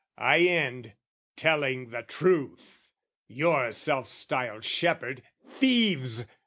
I 0.17 0.39
end, 0.39 0.93
Telling 1.35 1.91
the 1.91 2.01
truth! 2.01 2.89
Your 3.27 3.71
self 3.71 4.09
styled 4.09 4.65
shepherd 4.65 5.21
thieves! 5.47 6.25